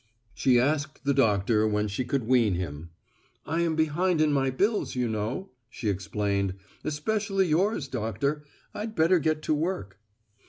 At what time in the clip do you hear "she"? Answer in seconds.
0.33-0.59, 1.87-2.03, 5.69-5.89